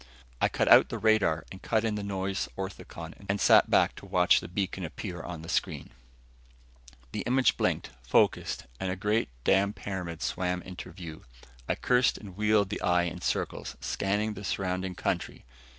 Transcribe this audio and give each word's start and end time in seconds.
I 0.41 0.49
cut 0.49 0.67
out 0.67 0.89
the 0.89 0.97
radar 0.97 1.45
and 1.51 1.61
cut 1.61 1.83
in 1.83 1.93
the 1.93 2.01
nose 2.01 2.49
orthicon 2.57 3.13
and 3.29 3.39
sat 3.39 3.69
back 3.69 3.93
to 3.97 4.05
watch 4.07 4.39
the 4.39 4.47
beacon 4.47 4.83
appear 4.83 5.21
on 5.21 5.43
the 5.43 5.47
screen. 5.47 5.91
The 7.11 7.21
image 7.27 7.55
blinked, 7.55 7.91
focused 8.01 8.65
and 8.79 8.91
a 8.91 8.95
great 8.95 9.29
damn 9.43 9.73
pyramid 9.73 10.23
swam 10.23 10.63
into 10.63 10.91
view. 10.91 11.25
I 11.69 11.75
cursed 11.75 12.17
and 12.17 12.35
wheeled 12.35 12.69
the 12.69 12.81
eye 12.81 13.03
in 13.03 13.21
circles, 13.21 13.77
scanning 13.79 14.33
the 14.33 14.43
surrounding 14.43 14.95
country. 14.95 15.45